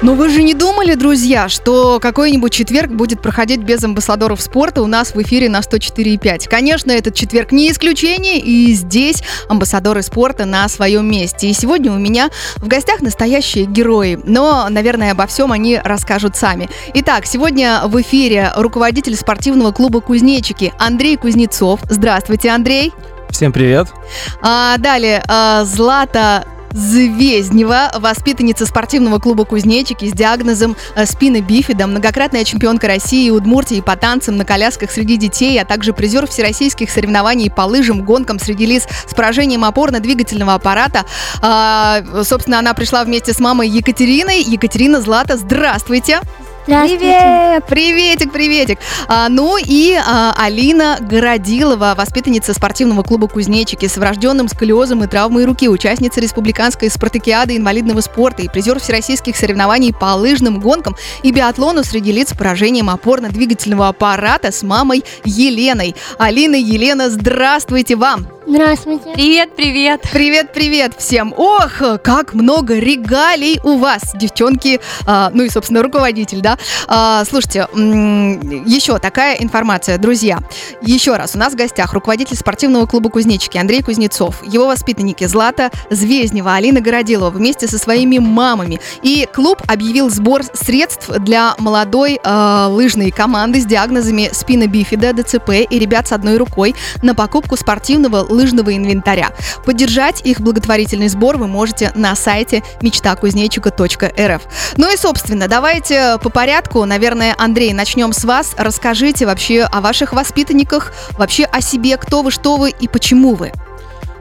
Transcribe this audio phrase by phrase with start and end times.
[0.00, 4.86] Но вы же не думали, друзья, что какой-нибудь четверг будет проходить без амбассадоров спорта у
[4.86, 6.48] нас в эфире на 104,5?
[6.48, 11.48] Конечно, этот четверг не исключение, и здесь амбассадоры спорта на своем месте.
[11.48, 16.70] И сегодня у меня в гостях настоящие герои, но, наверное, обо всем они расскажут сами.
[16.94, 21.80] Итак, сегодня в эфире руководитель спортивного клуба «Кузнечики» Андрей Кузнецов.
[21.90, 22.92] Здравствуйте, Андрей.
[23.30, 23.88] Всем привет.
[24.42, 32.44] А, далее, а, Злата Звезднева, воспитанница спортивного клуба «Кузнечики» с диагнозом э, спины бифида, многократная
[32.44, 37.62] чемпионка России Удмуртии по танцам на колясках среди детей, а также призер всероссийских соревнований по
[37.62, 41.04] лыжам, гонкам среди лиц с поражением опорно-двигательного аппарата.
[41.40, 44.42] А, собственно, она пришла вместе с мамой Екатериной.
[44.42, 46.20] Екатерина Злата, здравствуйте!
[46.68, 47.64] Привет!
[47.64, 48.78] Приветик, приветик.
[49.08, 55.46] А, ну и а, Алина Городилова, воспитанница спортивного клуба «Кузнечики» с врожденным сколиозом и травмой
[55.46, 61.84] руки, участница республиканской спартакиады инвалидного спорта и призер всероссийских соревнований по лыжным гонкам и биатлону
[61.84, 65.96] среди лиц с поражением опорно-двигательного аппарата с мамой Еленой.
[66.18, 68.37] Алина, Елена, здравствуйте вам!
[68.48, 69.10] Здравствуйте.
[69.12, 70.00] Привет, привет.
[70.10, 71.34] Привет, привет всем.
[71.36, 76.56] Ох, как много регалий у вас, девчонки, а, ну и, собственно, руководитель, да.
[76.86, 80.38] А, слушайте, еще такая информация, друзья.
[80.80, 85.70] Еще раз, у нас в гостях руководитель спортивного клуба «Кузнечики» Андрей Кузнецов, его воспитанники Злата
[85.90, 88.80] Звезднева, Алина Городилова вместе со своими мамами.
[89.02, 95.50] И клуб объявил сбор средств для молодой э, лыжной команды с диагнозами спина бифида, ДЦП
[95.68, 99.30] и ребят с одной рукой на покупку спортивного лыжного инвентаря.
[99.64, 104.42] Поддержать их благотворительный сбор вы можете на сайте мечтакузнечика.рф.
[104.76, 106.84] Ну и, собственно, давайте по порядку.
[106.84, 108.54] Наверное, Андрей, начнем с вас.
[108.56, 113.52] Расскажите вообще о ваших воспитанниках, вообще о себе, кто вы, что вы и почему вы.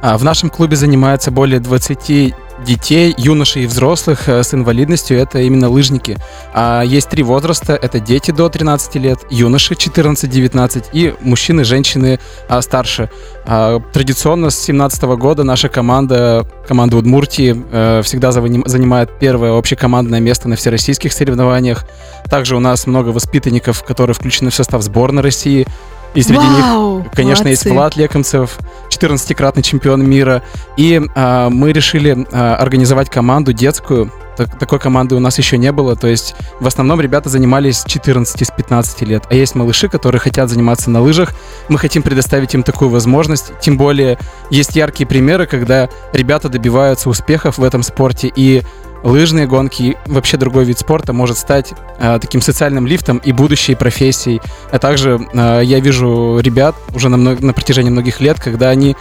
[0.01, 2.33] А, в нашем клубе занимается более 20
[2.65, 6.17] детей, юношей и взрослых э, с инвалидностью это именно лыжники.
[6.53, 7.73] А есть три возраста.
[7.73, 12.19] Это дети до 13 лет, юноши 14-19 и мужчины, женщины
[12.49, 13.09] а, старше.
[13.45, 20.49] А, традиционно с 17 года наша команда, команда Удмуртии, э, всегда занимает первое общекомандное место
[20.49, 21.85] на всероссийских соревнованиях.
[22.29, 25.67] Также у нас много воспитанников, которые включены в состав сборной России.
[26.13, 27.49] И среди Вау, них, конечно, молодцы.
[27.49, 28.57] есть Влад Лекомцев,
[28.89, 30.41] 14-кратный чемпион мира.
[30.75, 34.11] И а, мы решили а, организовать команду детскую.
[34.37, 35.95] Так, такой команды у нас еще не было.
[35.95, 39.23] То есть в основном ребята занимались с 14 с 15 лет.
[39.29, 41.33] А есть малыши, которые хотят заниматься на лыжах.
[41.69, 43.51] Мы хотим предоставить им такую возможность.
[43.59, 44.19] Тем более
[44.51, 48.31] есть яркие примеры, когда ребята добиваются успехов в этом спорте.
[48.35, 48.61] И
[49.03, 54.41] лыжные гонки вообще другой вид спорта может стать э, таким социальным лифтом и будущей профессией.
[54.71, 58.95] А также э, я вижу ребят уже на, на протяжении многих лет, когда они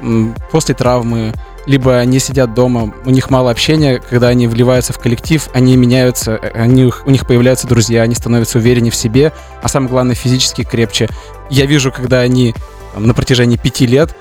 [0.00, 1.32] э, после травмы,
[1.66, 6.32] либо они сидят дома, у них мало общения, когда они вливаются в коллектив, они меняются,
[6.32, 10.64] э, они, у них появляются друзья, они становятся увереннее в себе, а самое главное, физически
[10.64, 11.08] крепче.
[11.50, 12.54] Я вижу, когда они
[12.96, 14.14] на протяжении пяти лет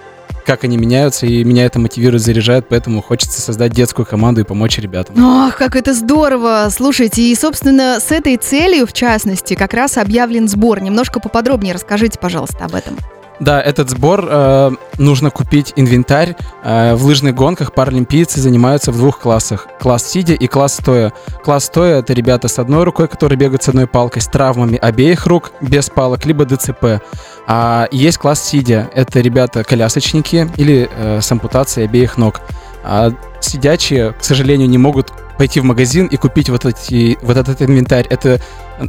[0.46, 4.78] как они меняются, и меня это мотивирует, заряжает, поэтому хочется создать детскую команду и помочь
[4.80, 5.24] ребятам.
[5.24, 6.68] Ох, как это здорово!
[6.72, 10.82] Слушайте, и, собственно, с этой целью, в частности, как раз объявлен сбор.
[10.82, 12.98] Немножко поподробнее расскажите, пожалуйста, об этом.
[13.42, 16.36] Да, этот сбор э, нужно купить инвентарь.
[16.64, 19.68] Э, в лыжных гонках паралимпийцы занимаются в двух классах.
[19.80, 21.12] Класс сидя и класс стоя.
[21.44, 25.26] Класс стоя— это ребята с одной рукой, которые бегают с одной палкой, с травмами обеих
[25.26, 27.02] рук, без палок, либо ДЦП.
[27.48, 28.92] А есть класс сидя.
[28.94, 32.42] Это ребята-колясочники или э, с ампутацией обеих ног.
[32.84, 37.64] А сидячие, к сожалению, не могут пойти в магазин и купить вот, эти, вот этот
[37.64, 38.06] инвентарь.
[38.08, 38.40] Это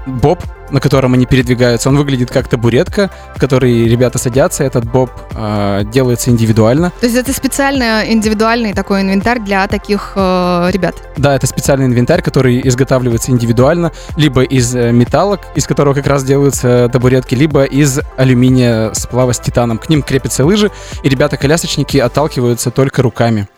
[0.06, 1.88] боб, на котором они передвигаются.
[1.88, 4.62] Он выглядит как табуретка, в которой ребята садятся.
[4.64, 6.92] Этот боб э, делается индивидуально.
[7.00, 10.94] То есть это специально индивидуальный такой инвентарь для таких э, ребят?
[11.16, 16.22] Да, это специальный инвентарь, который изготавливается индивидуально, либо из э, металлок, из которого как раз
[16.22, 19.78] делаются табуретки, либо из алюминия сплава с титаном.
[19.78, 20.70] К ним крепятся лыжи,
[21.02, 23.48] и ребята-колясочники отталкиваются только руками.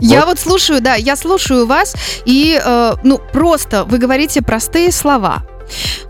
[0.00, 0.38] Я вот.
[0.38, 1.94] слушаю, да, я слушаю вас,
[2.24, 5.42] и, э, ну, просто вы говорите простые слова.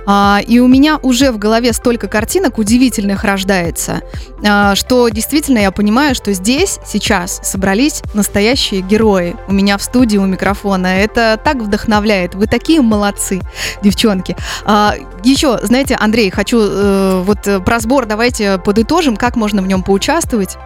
[0.07, 4.03] А, и у меня уже в голове столько картинок удивительных рождается,
[4.47, 9.37] а, что действительно я понимаю, что здесь сейчас собрались настоящие герои.
[9.49, 10.99] У меня в студии у микрофона.
[10.99, 12.35] Это так вдохновляет.
[12.35, 13.41] Вы такие молодцы,
[13.83, 14.37] девчонки.
[14.65, 19.67] А, еще, знаете, Андрей, хочу э, вот э, про сбор давайте подытожим, как можно в
[19.67, 20.57] нем поучаствовать.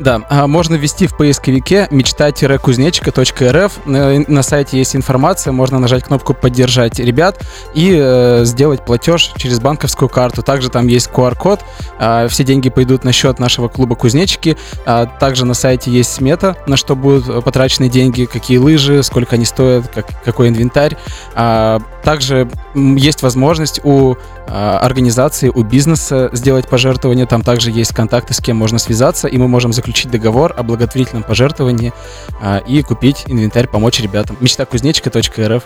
[0.00, 3.86] Да, а, можно ввести в поисковике мечта-кузнечика.рф.
[3.86, 10.08] На, на сайте есть информация, можно нажать кнопку «Поддержать ребят» и сделать платеж через банковскую
[10.08, 10.42] карту.
[10.42, 11.60] Также там есть QR-код.
[11.98, 14.56] А, все деньги пойдут на счет нашего клуба «Кузнечики».
[14.86, 19.44] А, также на сайте есть смета, на что будут потрачены деньги, какие лыжи, сколько они
[19.44, 20.96] стоят, как, какой инвентарь.
[21.34, 27.26] А, также есть возможность у организации, у бизнеса сделать пожертвование.
[27.26, 31.22] Там также есть контакты, с кем можно связаться, и мы можем заключить договор о благотворительном
[31.22, 31.92] пожертвовании
[32.66, 34.38] и купить инвентарь, помочь ребятам.
[34.40, 35.64] мечтакузнечика.рф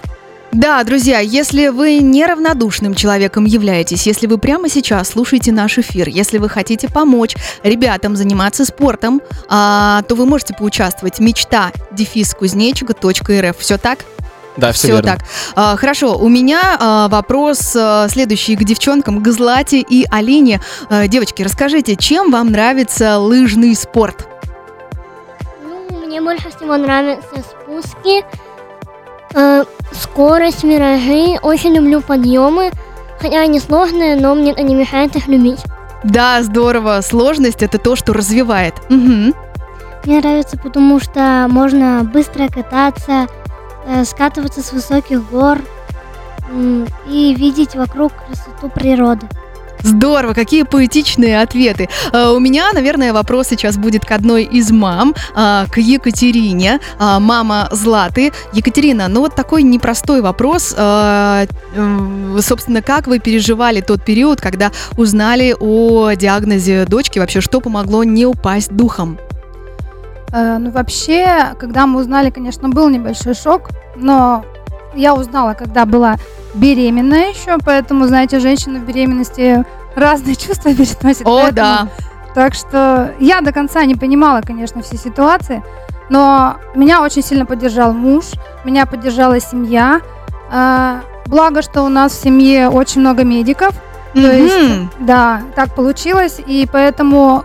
[0.52, 6.36] да, друзья, если вы неравнодушным человеком являетесь, если вы прямо сейчас слушаете наш эфир, если
[6.36, 11.20] вы хотите помочь ребятам заниматься спортом, а, то вы можете поучаствовать.
[11.20, 13.56] Мечта дефис кузнечика.рф.
[13.58, 14.00] Все так?
[14.56, 15.12] Да, все, все верно.
[15.12, 15.20] так.
[15.54, 20.60] А, хорошо, у меня а, вопрос а, следующий к девчонкам, к Злате и Алине.
[20.90, 24.28] А, девочки, расскажите, чем вам нравится лыжный спорт?
[25.64, 28.22] Ну, мне больше всего нравятся спуски,
[29.34, 31.38] Э, скорость, миражи.
[31.42, 32.70] Очень люблю подъемы.
[33.20, 35.60] Хотя они сложные, но мне это не мешает их любить.
[36.02, 37.00] Да, здорово.
[37.02, 38.74] Сложность это то, что развивает.
[38.90, 39.32] Угу.
[40.04, 43.28] Мне нравится, потому что можно быстро кататься,
[43.86, 45.58] э, скатываться с высоких гор
[46.50, 49.28] э, и видеть вокруг красоту природы.
[49.82, 51.88] Здорово, какие поэтичные ответы.
[52.12, 57.18] Uh, у меня, наверное, вопрос сейчас будет к одной из мам, uh, к Екатерине, uh,
[57.18, 58.32] мама Златы.
[58.52, 60.68] Екатерина, ну вот такой непростой вопрос.
[62.40, 67.18] Собственно, как вы переживали тот период, когда узнали о диагнозе дочки?
[67.18, 69.18] Вообще, что помогло не упасть духом?
[70.32, 74.44] Э, ну, вообще, когда мы узнали, конечно, был небольшой шок, но
[74.94, 76.16] я узнала, когда была
[76.54, 79.64] беременная еще, поэтому, знаете, женщина в беременности
[79.94, 81.26] разные чувства переносит.
[81.26, 81.88] О, поэтому, да.
[82.34, 85.62] Так что я до конца не понимала, конечно, все ситуации,
[86.08, 88.24] но меня очень сильно поддержал муж,
[88.64, 90.00] меня поддержала семья.
[90.50, 93.74] А, благо, что у нас в семье очень много медиков.
[94.14, 94.22] Mm-hmm.
[94.22, 97.44] То есть, да, так получилось, и поэтому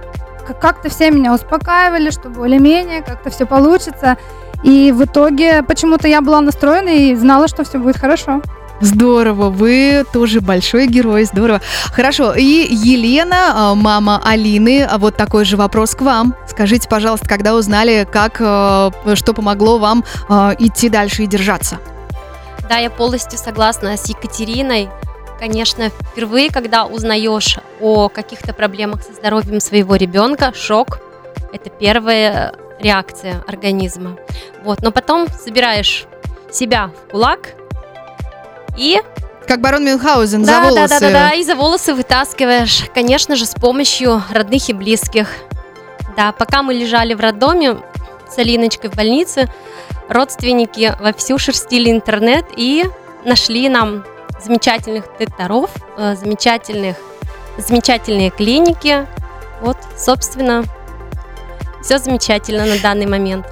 [0.62, 4.18] как-то все меня успокаивали, что более-менее как-то все получится.
[4.64, 8.42] И в итоге почему-то я была настроена и знала, что все будет хорошо.
[8.80, 11.62] Здорово, вы тоже большой герой, здорово.
[11.92, 16.36] Хорошо, и Елена, а, мама Алины, а вот такой же вопрос к вам.
[16.48, 20.04] Скажите, пожалуйста, когда узнали, как, а, что помогло вам
[20.60, 21.80] идти дальше и держаться?
[22.70, 24.90] Да, я полностью согласна с Екатериной.
[25.40, 31.00] Конечно, впервые, когда узнаешь о каких-то проблемах со здоровьем своего ребенка, шок–
[31.54, 34.18] это первая реакция организма.
[34.64, 36.06] Вот, но потом собираешь
[36.52, 37.54] себя в кулак
[38.78, 39.02] и
[39.48, 40.88] как барон Мюнхгаузен да, за волосы.
[40.88, 45.30] Да, да, да, да, и за волосы вытаскиваешь, конечно же, с помощью родных и близких.
[46.18, 47.78] Да, пока мы лежали в роддоме
[48.30, 49.48] с Алиночкой в больнице,
[50.10, 52.86] родственники вовсю шерстили интернет и
[53.24, 54.04] нашли нам
[54.44, 56.98] замечательных докторов, э, замечательных,
[57.58, 59.08] замечательные клиники.
[59.62, 60.64] Вот, собственно,
[61.82, 63.46] все замечательно на данный момент.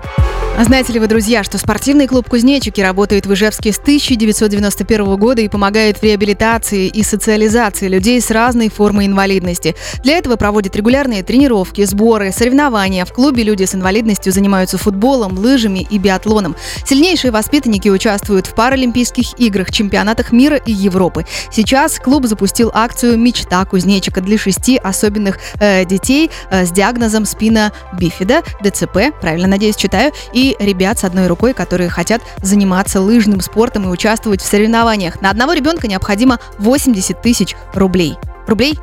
[0.58, 5.42] А знаете ли вы, друзья, что спортивный клуб «Кузнечики» работает в Ижевске с 1991 года
[5.42, 9.76] и помогает в реабилитации и социализации людей с разной формой инвалидности.
[10.02, 13.04] Для этого проводит регулярные тренировки, сборы, соревнования.
[13.04, 16.56] В клубе люди с инвалидностью занимаются футболом, лыжами и биатлоном.
[16.86, 21.26] Сильнейшие воспитанники участвуют в Паралимпийских играх, чемпионатах мира и Европы.
[21.52, 27.74] Сейчас клуб запустил акцию «Мечта кузнечика» для шести особенных э, детей э, с диагнозом спина
[28.00, 33.86] бифида, ДЦП, правильно, надеюсь, читаю, и ребят с одной рукой, которые хотят заниматься лыжным спортом
[33.86, 35.22] и участвовать в соревнованиях.
[35.22, 38.18] На одного ребенка необходимо 80 тысяч рублей.
[38.48, 38.78] Рублей?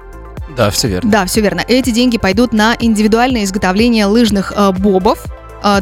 [0.56, 1.10] Да, все верно.
[1.10, 1.62] Да, все верно.
[1.66, 5.24] Эти деньги пойдут на индивидуальное изготовление лыжных э, бобов,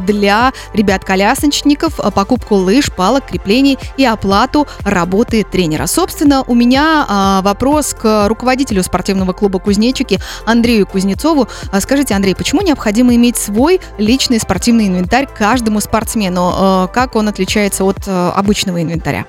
[0.01, 5.87] для ребят-колясочников, э, покупку лыж, палок, креплений и оплату работы тренера.
[5.87, 11.49] Собственно, у меня э, вопрос к руководителю спортивного клуба «Кузнечики» Андрею Кузнецову.
[11.81, 16.89] Скажите, Андрей, почему необходимо иметь свой личный спортивный инвентарь каждому спортсмену?
[16.93, 19.27] Как он отличается от обычного инвентаря?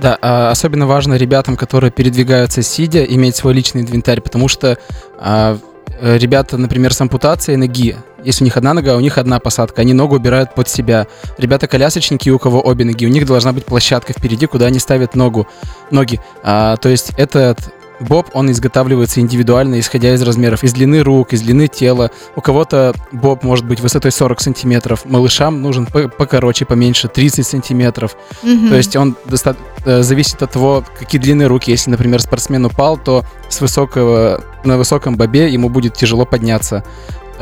[0.00, 4.78] Да, а, особенно важно ребятам, которые передвигаются сидя, иметь свой личный инвентарь, потому что
[5.18, 5.58] а, Э,
[6.00, 9.92] ребята, например, с ампутацией ноги, если у них одна нога, у них одна посадка, они
[9.92, 11.06] ногу убирают под себя.
[11.38, 15.46] Ребята-колясочники, у кого обе ноги, у них должна быть площадка впереди, куда они ставят ногу,
[15.90, 16.20] ноги.
[16.42, 17.58] А, то есть этот
[18.00, 22.10] Боб, он изготавливается индивидуально, исходя из размеров, из длины рук, из длины тела.
[22.34, 28.16] У кого-то боб может быть высотой 40 сантиметров, малышам нужен покороче, поменьше, 30 сантиметров.
[28.42, 28.68] Mm-hmm.
[28.68, 29.16] То есть он
[29.84, 31.70] э, зависит от того, какие длины руки.
[31.70, 36.84] Если, например, спортсмен упал, то с высокого, на высоком бобе ему будет тяжело подняться.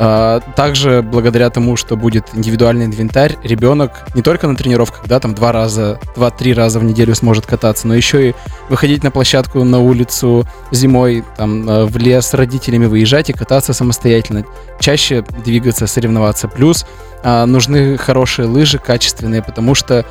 [0.01, 5.35] А, Также благодаря тому, что будет индивидуальный инвентарь, ребенок не только на тренировках, да, там
[5.35, 8.35] два раза, два-три раза в неделю сможет кататься, но еще и
[8.69, 13.73] выходить на площадку, на улицу зимой, там, э, в лес с родителями выезжать и кататься
[13.73, 14.45] самостоятельно.
[14.79, 16.47] Чаще двигаться, соревноваться.
[16.47, 16.85] Плюс
[17.21, 20.05] а, нужны хорошие лыжи, качественные, потому что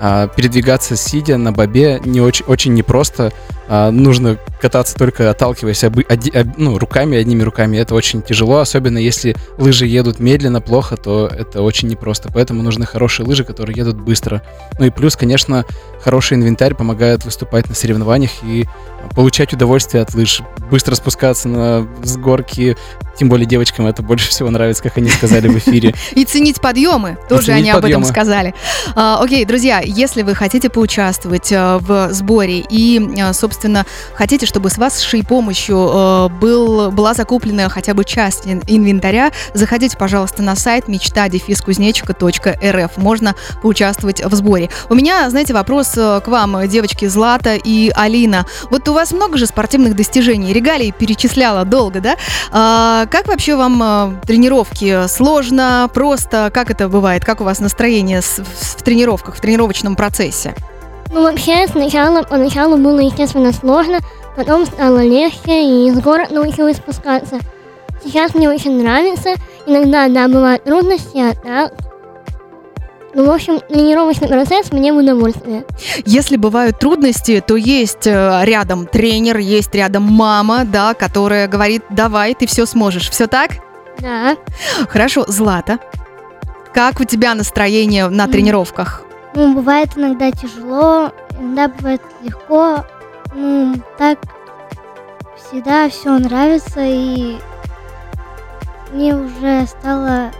[0.00, 3.32] а, передвигаться сидя на бобе не очень, очень непросто.
[3.74, 7.78] А, нужно кататься только отталкиваясь обы- оди- об- ну, руками, одними руками.
[7.78, 12.28] Это очень тяжело, особенно если лыжи едут медленно, плохо, то это очень непросто.
[12.30, 14.42] Поэтому нужны хорошие лыжи, которые едут быстро.
[14.78, 15.64] Ну и плюс, конечно,
[16.04, 18.66] хороший инвентарь помогает выступать на соревнованиях и
[19.14, 20.42] получать удовольствие от лыж.
[20.70, 22.76] Быстро спускаться на, с горки,
[23.16, 25.94] тем более девочкам это больше всего нравится, как они сказали в эфире.
[26.12, 28.54] И ценить подъемы, тоже они об этом сказали.
[28.94, 33.32] А, окей, друзья, если вы хотите поучаствовать а, в сборе и, а,
[33.62, 39.30] собственно, хотите, чтобы с вашей помощью а, был, была закуплена хотя бы часть ин- инвентаря,
[39.54, 42.96] заходите, пожалуйста, на сайт мечта-кузнечика.рф.
[42.96, 44.68] Можно поучаствовать в сборе.
[44.88, 48.46] У меня, знаете, вопрос а, к вам, девочки Злата и Алина.
[48.70, 52.16] Вот у вас много же спортивных достижений, регалий перечисляла долго, да?
[52.50, 55.06] А, как вообще вам а, тренировки?
[55.06, 56.50] Сложно, просто?
[56.52, 57.24] Как это бывает?
[57.24, 60.52] Как у вас настроение в тренировках, в тренировочном процессе?
[61.12, 63.98] Ну, вообще, сначала, поначалу было, естественно, сложно,
[64.34, 67.38] потом стало легче, и с горок научилась спускаться.
[68.02, 69.34] Сейчас мне очень нравится.
[69.66, 71.72] Иногда, да, бывают трудности, а так...
[73.14, 75.64] Ну, в общем, тренировочный процесс мне в удовольствие.
[76.06, 82.34] Если бывают трудности, то есть э, рядом тренер, есть рядом мама, да, которая говорит, давай,
[82.34, 83.10] ты все сможешь.
[83.10, 83.50] Все так?
[83.98, 84.38] Да.
[84.88, 85.78] Хорошо, Злата.
[86.72, 88.30] Как у тебя настроение на М.
[88.32, 89.04] тренировках?
[89.34, 92.84] Ну, бывает иногда тяжело, иногда бывает легко.
[93.34, 94.18] Ну, так
[95.36, 97.38] всегда все нравится, и
[98.92, 100.30] мне уже стало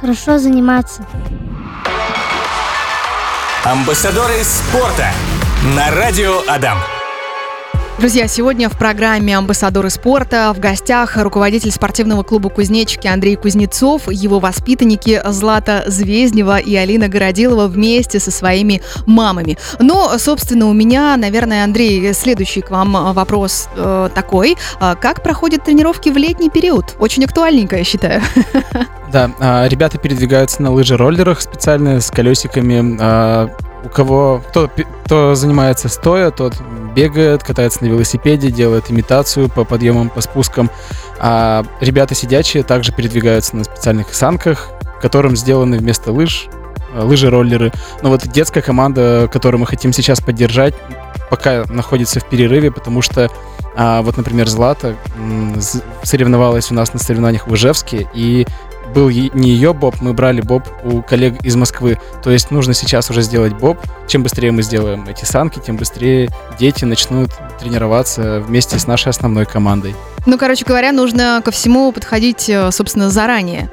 [0.00, 1.04] хорошо заниматься.
[3.64, 5.10] Амбассадоры спорта
[5.74, 6.78] на радио Адам.
[7.98, 14.38] Друзья, сегодня в программе «Амбассадоры спорта» в гостях руководитель спортивного клуба «Кузнечики» Андрей Кузнецов, его
[14.38, 19.56] воспитанники Злата Звезднева и Алина Городилова вместе со своими мамами.
[19.80, 24.58] Но, собственно, у меня, наверное, Андрей, следующий к вам вопрос э, такой.
[24.78, 26.96] А Как проходят тренировки в летний период?
[26.98, 28.20] Очень актуальненько, я считаю.
[29.12, 32.98] Да, а, ребята передвигаются на лыжероллерах специально с колесиками.
[33.00, 33.48] а,
[33.84, 34.68] У кого кто,
[35.04, 36.54] кто занимается стоя, тот
[36.96, 40.70] бегает, катается на велосипеде, делает имитацию по подъемам, по спускам.
[41.20, 46.48] А ребята сидячие также передвигаются на специальных санках, которым сделаны вместо лыж
[46.94, 47.70] а, лыжи-роллеры.
[48.02, 50.74] Но вот детская команда, которую мы хотим сейчас поддержать,
[51.30, 53.30] пока находится в перерыве, потому что
[53.76, 54.96] а, вот, например, Злата
[56.02, 58.46] соревновалась у нас на соревнованиях в Ижевске, и
[58.94, 61.98] был не ее боб, мы брали боб у коллег из Москвы.
[62.22, 63.78] То есть нужно сейчас уже сделать боб.
[64.06, 69.46] Чем быстрее мы сделаем эти санки, тем быстрее дети начнут тренироваться вместе с нашей основной
[69.46, 69.94] командой.
[70.26, 73.70] Ну, короче говоря, нужно ко всему подходить, э, собственно, заранее.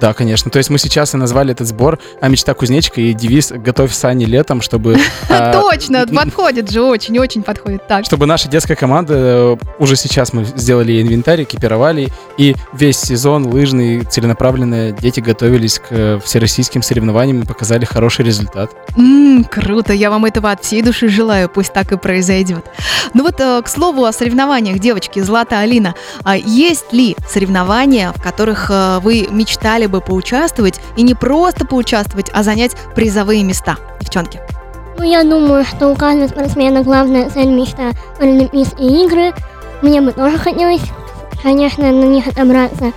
[0.00, 0.50] Да, конечно.
[0.50, 4.24] То есть мы сейчас и назвали этот сбор «А мечта кузнечика» и девиз «Готовь сани
[4.24, 4.98] летом», чтобы...
[5.30, 7.86] а, Точно, подходит же, очень-очень подходит.
[7.86, 13.46] Так, Чтобы наша детская команда, э, уже сейчас мы сделали инвентарь, экипировали, и весь сезон
[13.46, 18.70] лыжный, целенаправленно дети готовились к э, всероссийским соревнованиям и показали хороший результат.
[19.50, 22.64] Круто, я вам этого от всей души желаю, пусть так и произойдет.
[23.14, 28.22] Ну вот, э, к слову о соревнованиях, девочки, Злата, Алина, а есть ли соревнования, в
[28.22, 28.70] которых
[29.02, 29.28] вы
[29.74, 34.40] мечтали бы поучаствовать, и не просто поучаствовать, а занять призовые места, девчонки?
[34.98, 37.90] Ну, я думаю, что у каждого спортсмена главная цель мечта
[38.20, 39.32] Олимпийские игры.
[39.82, 40.82] Мне бы тоже хотелось,
[41.42, 42.92] конечно, на них отобраться.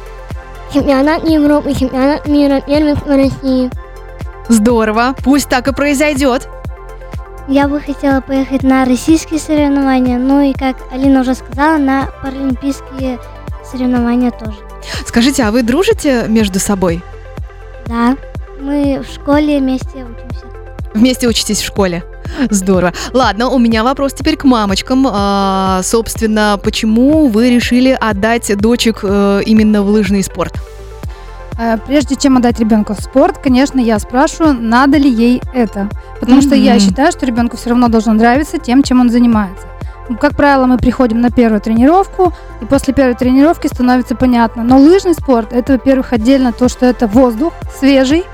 [0.71, 3.71] Чемпионат Европы, чемпионат мира, первенство России.
[4.47, 6.47] Здорово, пусть так и произойдет.
[7.47, 13.17] Я бы хотела поехать на российские соревнования, ну и, как Алина уже сказала, на паралимпийские
[13.63, 14.66] соревнования тоже.
[15.07, 17.01] Скажите, а вы дружите между собой?
[17.87, 18.17] Да,
[18.59, 20.45] мы в школе вместе учимся.
[20.93, 22.03] Вместе учитесь в школе.
[22.49, 22.91] Здорово.
[23.13, 25.07] Ладно, у меня вопрос теперь к мамочкам.
[25.09, 30.55] А, собственно, почему вы решили отдать дочек э, именно в лыжный спорт?
[31.57, 35.89] Э, Прежде чем отдать ребенка в спорт, конечно, я спрашиваю, надо ли ей это.
[36.19, 39.67] Потому что я считаю, что ребенку все равно должно нравиться тем, чем он занимается.
[40.09, 44.63] Ну, Как правило, мы приходим на первую тренировку, и после первой тренировки становится понятно.
[44.63, 48.25] Но лыжный спорт это, во-первых, отдельно то, что это воздух свежий,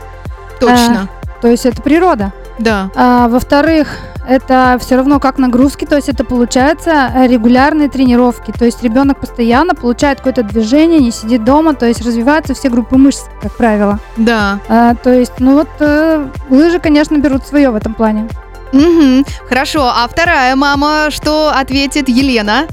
[0.59, 1.09] Точно.
[1.41, 2.31] то есть это природа.
[2.59, 2.89] Да.
[2.95, 3.87] А, во-вторых,
[4.27, 9.19] это все равно как нагрузки, то есть это получается э, регулярные тренировки, то есть ребенок
[9.19, 13.99] постоянно получает какое-то движение, не сидит дома, то есть развиваются все группы мышц, как правило.
[14.15, 14.59] Да.
[14.69, 18.29] А, то есть, ну вот э, лыжи, конечно, берут свое в этом плане.
[18.73, 19.25] Мгм.
[19.47, 22.67] Хорошо, а вторая мама что ответит Елена?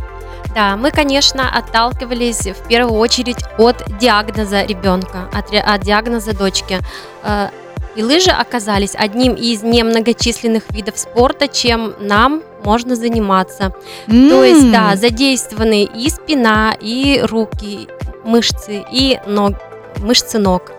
[0.54, 6.80] Да, мы, конечно, отталкивались в первую очередь от диагноза ребенка, от, от диагноза дочки.
[7.23, 7.49] Э,
[7.97, 13.73] И лыжи оказались одним из немногочисленных видов спорта, чем нам можно заниматься.
[14.07, 17.88] То есть, да, задействованы и спина, и руки,
[18.25, 19.54] мышцы, и ног,
[19.99, 20.73] мышцы ног.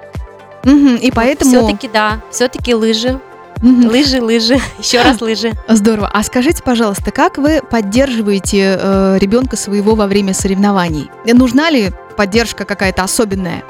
[0.64, 1.52] мгм, И поэтому...
[1.52, 3.20] Все-таки, да, все-таки лыжи,
[3.62, 5.54] Лыжи, лыжи, еще раз лыжи.
[5.68, 6.10] Здорово.
[6.12, 11.12] А скажите, пожалуйста, как вы поддерживаете э, ребенка своего во время соревнований?
[11.26, 13.64] Нужна ли поддержка какая-то особенная?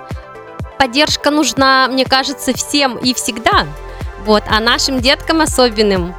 [0.80, 3.68] Поддержка нужна, мне кажется, всем и всегда.
[4.26, 6.14] Вот, а нашим деткам особенным.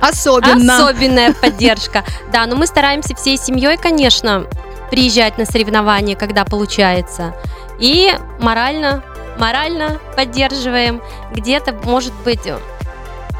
[0.00, 0.76] Особенно.
[0.76, 2.04] Особенная поддержка.
[2.32, 4.46] Да, но мы стараемся всей семьей, конечно,
[4.90, 7.34] приезжать на соревнования, когда получается.
[7.78, 9.02] И морально,
[9.38, 11.02] морально поддерживаем.
[11.32, 12.46] Где-то, может быть,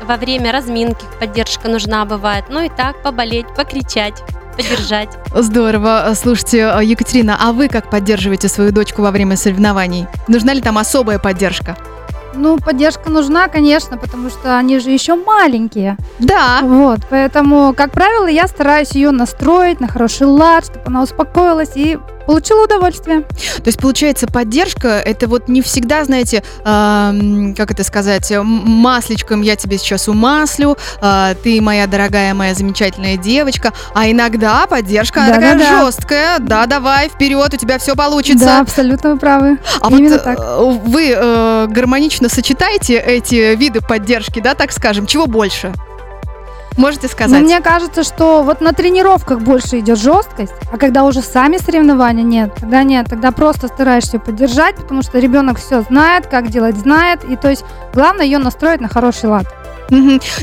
[0.03, 2.45] во время разминки поддержка нужна бывает.
[2.49, 4.23] Ну и так, поболеть, покричать,
[4.57, 5.11] поддержать.
[5.35, 6.13] Здорово.
[6.15, 10.07] Слушайте, э, Екатерина, а вы как поддерживаете свою дочку во время соревнований?
[10.29, 11.77] Нужна ли там особая поддержка?
[12.35, 15.97] Ну, поддержка нужна, конечно, потому что они же еще маленькие.
[16.21, 16.61] Да.
[16.63, 21.99] Вот, поэтому, как правило, я стараюсь ее настроить на хороший лад, чтобы она успокоилась и
[22.27, 23.23] получила удовольствие.
[23.23, 29.43] То есть, получается, поддержка это вот не всегда, знаете, эм, как это сказать, м- масличком
[29.43, 35.35] я тебе сейчас умаслю, э, ты моя дорогая, моя замечательная девочка, а иногда поддержка она
[35.35, 35.85] такая Да-да-да.
[35.85, 38.45] жесткая, да, давай, вперед, у тебя все получится.
[38.45, 39.59] Да, абсолютно вы правы.
[39.81, 40.39] А Именно вот э, так.
[40.85, 45.73] вы э, гармонично сочетаете эти виды поддержки, да, так скажем, чего больше?
[46.77, 47.43] Можете сказать?
[47.43, 52.55] мне кажется, что вот на тренировках больше идет жесткость, а когда уже сами соревнования нет,
[52.59, 57.37] тогда нет, тогда просто стараешься поддержать, потому что ребенок все знает, как делать знает, и
[57.37, 59.47] то есть главное ее настроить на хороший лад.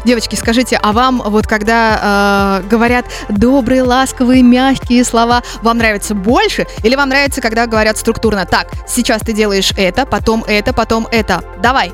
[0.06, 6.68] Девочки, скажите, а вам вот когда э, говорят добрые, ласковые, мягкие слова, вам нравится больше
[6.84, 8.46] или вам нравится, когда говорят структурно?
[8.46, 11.42] Так, сейчас ты делаешь это, потом это, потом это.
[11.62, 11.94] Давай.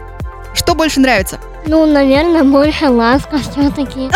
[0.56, 1.40] Что больше нравится?
[1.66, 4.10] Ну, наверное, больше ласка все-таки.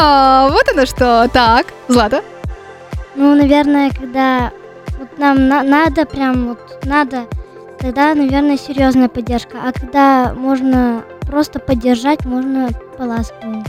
[0.00, 1.28] А, вот оно что.
[1.32, 2.22] Так, Злата.
[3.14, 4.50] Ну, наверное, когда
[4.98, 7.26] вот нам на- надо, прям вот надо,
[7.78, 9.58] тогда, наверное, серьезная поддержка.
[9.66, 13.64] А когда можно просто поддержать, можно по-ласковому.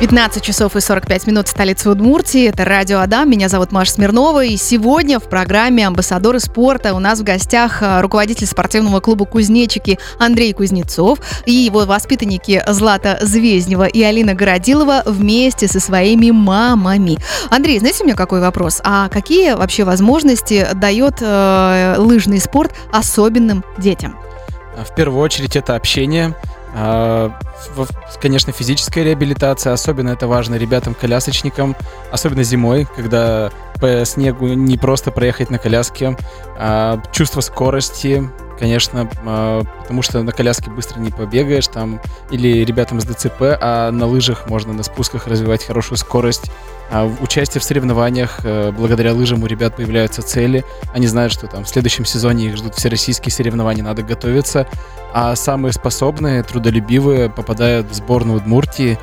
[0.00, 2.46] 15 часов и 45 минут столица Удмуртии.
[2.48, 3.28] Это Радио Адам.
[3.28, 4.44] Меня зовут Маша Смирнова.
[4.44, 9.98] И сегодня в программе «Амбассадоры спорта» у нас в гостях а, руководитель спортивного клуба «Кузнечики»
[10.20, 17.18] Андрей Кузнецов и его воспитанники Злата Звезднева и Алина Городилова вместе со своими мамами.
[17.50, 18.80] Андрей, знаете, у меня какой вопрос?
[18.84, 24.16] А какие вообще возможности дает э, лыжный спорт особенным детям?
[24.80, 26.57] А, В первую очередь это общение, в-
[28.20, 31.76] конечно, физическая реабилитация, особенно это важно ребятам-колясочникам,
[32.10, 33.50] особенно зимой, когда
[33.80, 36.16] по снегу не просто проехать на коляске,
[36.58, 38.28] а, чувство скорости,
[38.58, 43.90] конечно, а, потому что на коляске быстро не побегаешь там, или ребятам с ДЦП, а
[43.90, 46.50] на лыжах можно на спусках развивать хорошую скорость.
[46.90, 51.64] А, Участие в соревнованиях, э, благодаря лыжам у ребят появляются цели, они знают, что там
[51.64, 54.66] в следующем сезоне их ждут всероссийские соревнования, надо готовиться,
[55.12, 58.98] а самые способные, трудолюбивые попадают в сборную Удмуртии,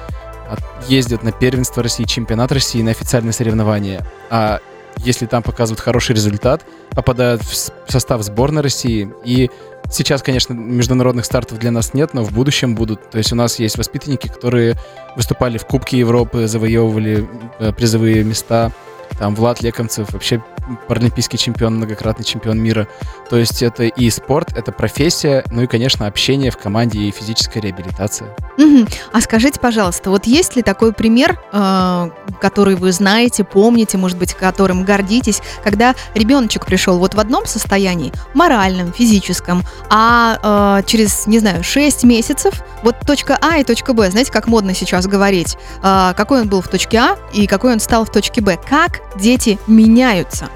[0.88, 4.06] ездят на первенство России, чемпионат России, на официальные соревнования.
[4.30, 4.60] А
[4.98, 9.12] если там показывают хороший результат, попадают в состав сборной России.
[9.24, 9.50] И
[9.92, 13.10] сейчас, конечно, международных стартов для нас нет, но в будущем будут.
[13.12, 14.76] То есть у нас есть воспитанники, которые
[15.16, 17.28] выступали в Кубке Европы, завоевывали
[17.60, 18.72] э, призовые места.
[19.20, 20.44] Там Влад Лекомцев, вообще
[20.88, 22.88] паралимпийский чемпион, многократный чемпион мира.
[23.30, 27.62] То есть это и спорт, это профессия, ну и, конечно, общение в команде и физическая
[27.62, 28.36] реабилитация.
[28.58, 28.88] Мгм.
[29.12, 34.34] А скажите, пожалуйста, вот есть ли такой пример, э, который вы знаете, помните, может быть,
[34.34, 41.39] которым гордитесь, когда ребеночек пришел вот в одном состоянии, моральном, физическом, а э, через, не
[41.39, 46.13] знаю, 6 месяцев, вот точка А и точка Б, знаете, как модно сейчас говорить, э,
[46.15, 49.60] какой он был в точке А и какой он стал в точке Б, как дети
[49.67, 50.49] меняются?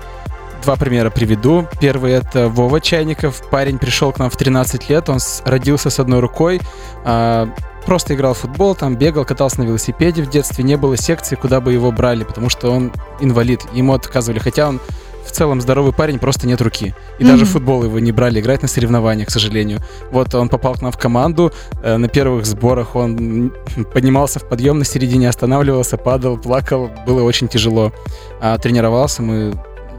[0.63, 1.67] Два примера приведу.
[1.79, 3.41] Первый это Вова Чайников.
[3.49, 6.59] Парень пришел к нам в 13 лет, он родился с одной рукой,
[7.05, 7.49] а,
[7.85, 11.61] просто играл в футбол, там бегал, катался на велосипеде в детстве, не было секции, куда
[11.61, 12.91] бы его брали, потому что он
[13.21, 14.79] инвалид, ему отказывали, хотя он
[15.25, 16.95] в целом здоровый парень, просто нет руки.
[17.19, 17.31] И Мгм.
[17.31, 19.79] даже в футбол его не брали играть на соревнованиях, к сожалению.
[20.11, 23.53] Вот он попал к нам в команду, э, на первых сборах он
[23.93, 27.91] поднимался в подъем на середине, останавливался, падал, плакал, было очень тяжело.
[28.41, 29.53] А тренировался, мы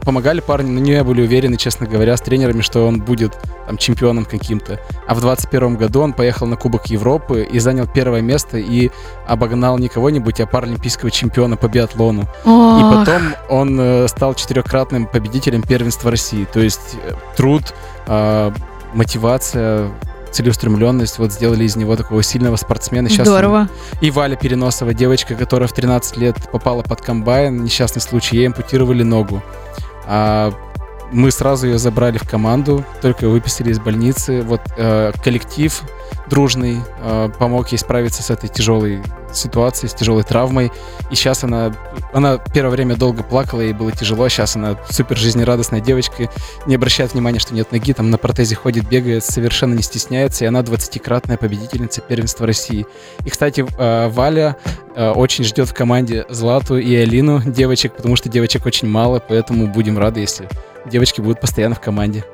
[0.04, 3.36] помогали парню, но не были уверены, честно говоря, с тренерами, что он будет
[3.66, 4.80] там чемпионом каким-то.
[5.06, 8.90] А в 21 году он поехал на Кубок Европы и занял первое место и
[9.26, 12.22] обогнал не кого-нибудь, а паралимпийского чемпиона по биатлону.
[12.22, 12.94] И Ох.
[13.04, 16.46] потом он э, стал четырехкратным победителем первенства России.
[16.52, 17.74] То есть э, труд,
[18.06, 18.50] э,
[18.94, 19.90] мотивация,
[20.32, 23.08] целеустремленность вот сделали из него такого сильного спортсмена.
[23.08, 23.68] Он- Здорово.
[24.00, 29.02] И Валя Переносова, девочка, которая в 13 лет попала под комбайн, несчастный случай, ей ампутировали
[29.02, 29.42] ногу.
[30.06, 30.52] А
[31.12, 34.42] мы сразу ее забрали в команду, только выписали из больницы.
[34.42, 35.82] Вот э, коллектив
[36.30, 39.02] дружный э, помог ей справиться с этой тяжелой
[39.34, 40.72] ситуацией, с тяжелой травмой.
[41.10, 41.74] И сейчас она,
[42.12, 44.28] она первое время долго плакала, ей было тяжело.
[44.28, 46.30] Сейчас она супер жизнерадостная девочка,
[46.66, 50.44] не обращает внимания, что нет ноги, там на протезе ходит, бегает, совершенно не стесняется.
[50.44, 52.86] И она 20-кратная победительница первенства России.
[53.24, 54.56] И, кстати, э, Валя
[54.94, 59.66] э, очень ждет в команде Злату и Алину девочек, потому что девочек очень мало, поэтому
[59.66, 60.48] будем рады, если
[60.86, 62.24] девочки будут постоянно в команде.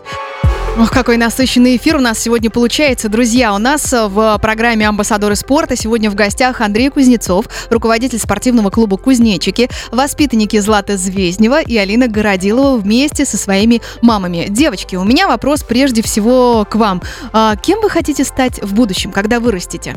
[0.78, 3.08] Ох, какой насыщенный эфир у нас сегодня получается.
[3.08, 8.68] Друзья, у нас э, в программе «Амбассадоры спорта» сегодня в гостях Андрей Кузнецов, руководитель спортивного
[8.68, 14.48] клуба «Кузнечики», воспитанники Злата Звезднева и Алина Городилова вместе со своими мамами.
[14.50, 17.00] Девочки, у меня вопрос прежде всего к вам.
[17.32, 19.94] А, кем вы хотите стать в будущем, когда вырастете?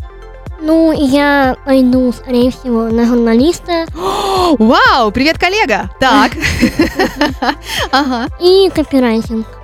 [0.61, 3.85] Ну, я пойду, скорее всего, на журналиста
[4.57, 5.91] Вау, привет, коллега!
[5.99, 6.31] Так.
[7.91, 8.27] Ага.
[8.39, 9.58] и копирайтинг.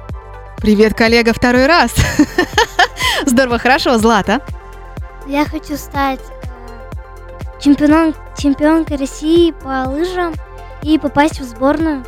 [0.66, 1.92] Привет, коллега, второй раз.
[3.28, 4.42] Здорово, хорошо, Злата.
[5.28, 10.34] Я хочу стать э, чемпионом, чемпионкой России по лыжам
[10.82, 12.04] и попасть в сборную.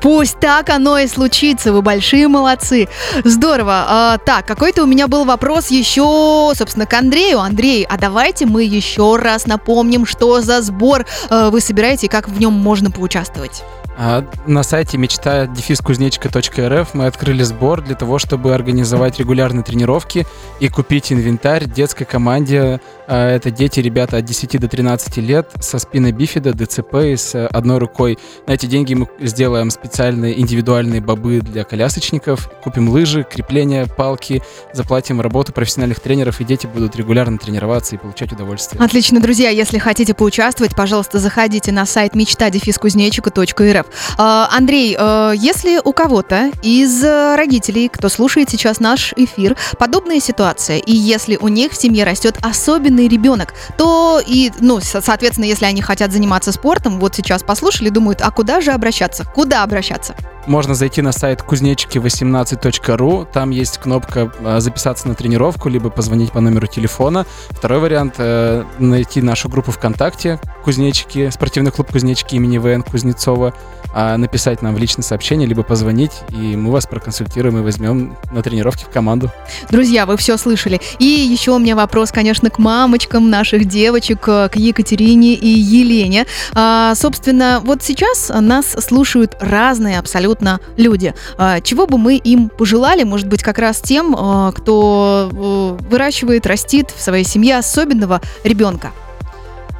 [0.00, 2.86] Пусть так оно и случится, вы большие молодцы.
[3.24, 3.84] Здорово.
[3.88, 7.40] А, так, какой-то у меня был вопрос еще, собственно, к Андрею.
[7.40, 12.28] Андрей, а давайте мы еще раз напомним, что за сбор э, вы собираете и как
[12.28, 13.64] в нем можно поучаствовать.
[13.98, 15.48] А На сайте мечта
[15.82, 20.26] кузнечика.рф мы открыли сбор для того, чтобы организовать регулярные тренировки
[20.60, 22.80] и купить инвентарь детской команде.
[23.08, 27.46] А, Это дети, ребята от 10 до 13 лет со спиной бифида, ДЦП и с
[27.46, 28.18] одной рукой.
[28.46, 34.42] На эти деньги мы сделаем специальные индивидуальные бобы для колясочников, купим лыжи, крепления, палки,
[34.74, 38.82] заплатим работу профессиональных тренеров, и дети будут регулярно тренироваться и получать удовольствие.
[38.82, 43.85] Отлично, друзья, если хотите поучаствовать, пожалуйста, заходите на сайт мечта-кузнечика.рф.
[44.18, 50.20] А, Андрей, э, если у кого-то из э, родителей, кто слушает сейчас наш эфир, подобная
[50.20, 55.46] ситуация, и если у них в семье растет особенный ребенок, то и, ну, со- соответственно,
[55.46, 59.24] если они хотят заниматься спортом, вот сейчас послушали, думают, а куда же обращаться?
[59.34, 60.14] Куда обращаться?
[60.46, 66.40] Можно зайти на сайт кузнечики18.ру, там есть кнопка э, записаться на тренировку, либо позвонить по
[66.40, 67.26] номеру телефона.
[67.50, 73.54] Второй вариант э, найти нашу группу ВКонтакте Кузнечики, спортивный клуб Кузнечики имени ВН Кузнецова,
[73.92, 78.42] а, написать нам в личное сообщение, либо позвонить, и мы вас проконсультируем и возьмем на
[78.42, 79.30] тренировки в команду.
[79.70, 80.80] Друзья, вы все слышали.
[80.98, 86.26] И еще у меня вопрос, конечно, к мамочкам наших девочек, э, к Екатерине и Елене.
[86.52, 90.35] А, собственно, вот сейчас нас слушают разные абсолютно
[90.76, 91.14] люди.
[91.38, 96.46] А, чего бы мы им пожелали, может быть, как раз тем, э, кто э, выращивает,
[96.46, 98.92] растит в своей семье особенного ребенка?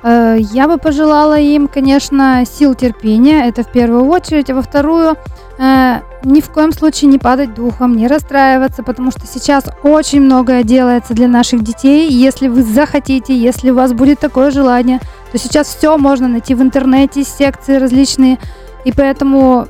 [0.02, 5.16] Э, Я бы пожелала им, конечно, сил терпения, это в первую очередь, а во вторую
[5.58, 10.62] э, ни в коем случае не падать духом, не расстраиваться, потому что сейчас очень многое
[10.62, 12.08] делается для наших детей.
[12.10, 15.00] Если вы захотите, если у вас будет такое желание,
[15.32, 18.38] то сейчас все можно найти в интернете, секции различные,
[18.84, 19.66] и поэтому,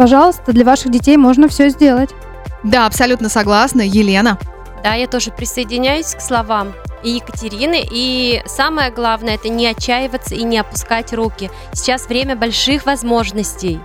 [0.00, 2.08] пожалуйста, для ваших детей можно все сделать.
[2.62, 3.82] Да, абсолютно согласна.
[3.82, 4.38] Елена.
[4.82, 7.86] Да, я тоже присоединяюсь к словам и Екатерины.
[7.92, 11.50] И самое главное, это не отчаиваться и не опускать руки.
[11.74, 13.78] Сейчас время больших возможностей.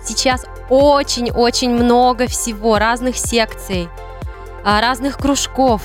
[0.00, 3.88] Сейчас очень-очень много всего, разных секций,
[4.64, 5.82] а, разных кружков.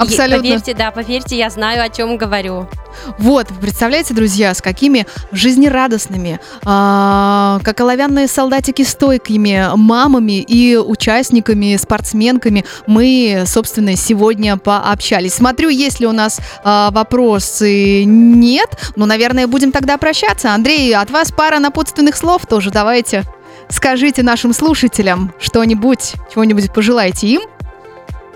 [0.00, 0.42] Абсолютно.
[0.42, 2.66] поверьте, да, поверьте, я знаю, о чем говорю.
[3.18, 12.64] Вот, представляете, друзья, с какими жизнерадостными, а, как оловянные солдатики стойкими мамами и участниками, спортсменками
[12.86, 15.34] мы, собственно, сегодня пообщались.
[15.34, 18.04] Смотрю, есть ли у нас а, вопросы.
[18.04, 18.92] Нет.
[18.96, 20.54] Ну, наверное, будем тогда прощаться.
[20.54, 22.70] Андрей, от вас пара напутственных слов тоже.
[22.70, 23.24] Давайте
[23.68, 27.42] скажите нашим слушателям что-нибудь, чего-нибудь пожелайте им.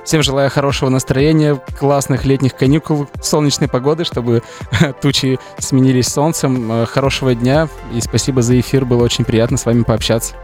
[0.05, 4.43] Всем желаю хорошего настроения, классных летних каникул, солнечной погоды, чтобы
[5.03, 6.71] тучи сменились солнцем.
[6.71, 10.35] Э, Хорошего дня и спасибо за эфир, было очень приятно с вами пообщаться.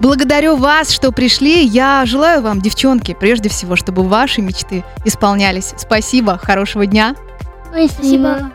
[0.00, 1.64] Благодарю вас, что пришли.
[1.64, 5.74] Я желаю вам, девчонки, прежде всего, чтобы ваши мечты исполнялись.
[5.76, 7.14] Спасибо, хорошего дня.
[7.70, 8.52] Спасибо.